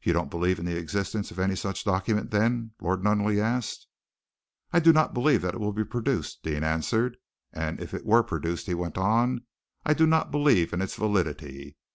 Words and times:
"You 0.00 0.14
don't 0.14 0.30
believe 0.30 0.58
in 0.58 0.64
the 0.64 0.78
existence 0.78 1.30
of 1.30 1.38
any 1.38 1.56
such 1.56 1.84
document, 1.84 2.30
then?" 2.30 2.70
Lord 2.80 3.04
Nunneley 3.04 3.38
asked. 3.38 3.86
"I 4.72 4.80
do 4.80 4.94
not 4.94 5.12
believe 5.12 5.42
that 5.42 5.52
it 5.52 5.60
will 5.60 5.74
be 5.74 5.84
produced," 5.84 6.42
Deane 6.42 6.64
answered, 6.64 7.18
"and 7.52 7.78
if 7.78 7.92
it 7.92 8.06
were 8.06 8.22
produced," 8.22 8.64
he 8.66 8.72
went 8.72 8.96
on, 8.96 9.44
"I 9.84 9.92
do 9.92 10.06
not 10.06 10.30
believe 10.30 10.72
in 10.72 10.80
its 10.80 10.94
validity. 10.94 11.76